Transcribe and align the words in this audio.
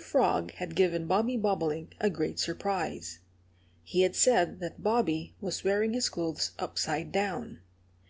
FROG 0.00 0.52
had 0.52 0.74
given 0.74 1.06
Bobby 1.06 1.36
Bobolink 1.36 1.96
a 2.00 2.08
great 2.08 2.38
surprise. 2.38 3.18
He 3.82 4.00
had 4.00 4.16
said 4.16 4.58
that 4.60 4.82
Bobby 4.82 5.34
was 5.38 5.64
wearing 5.64 5.92
his 5.92 6.08
clothes 6.08 6.52
upside 6.58 7.12
down. 7.12 7.60